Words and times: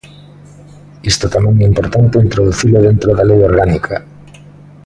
Isto 1.11 1.25
tamén 1.35 1.55
é 1.59 1.65
importante 1.71 2.23
introducilo 2.27 2.85
dentro 2.87 3.09
da 3.17 3.27
lei 3.29 3.39
orgánica. 3.49 3.95